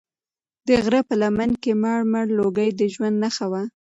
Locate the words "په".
1.07-1.13